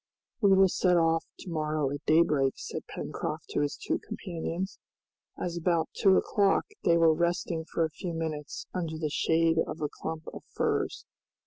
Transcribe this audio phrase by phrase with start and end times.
[0.41, 4.79] "We will set off to morrow at daybreak," said Pencroft to his two companions,
[5.37, 9.79] as about two o'clock they were resting for a few minutes under the shade of
[9.79, 11.05] a clump of firs.